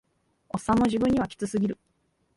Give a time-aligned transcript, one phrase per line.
[0.49, 1.77] オッサンの自分にはキツすぎる